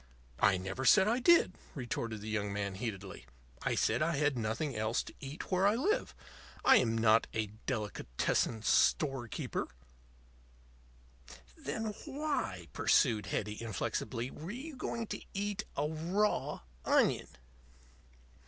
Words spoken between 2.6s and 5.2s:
heatedly. "I said I had nothing else to